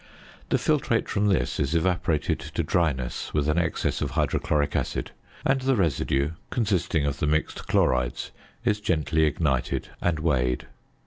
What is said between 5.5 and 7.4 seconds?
the residue, consisting of the